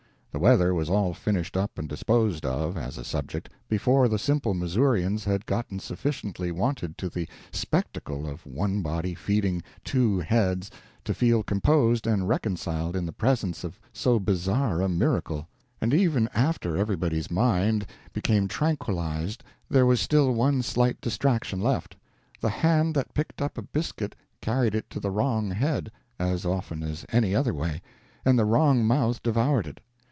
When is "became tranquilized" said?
18.13-19.43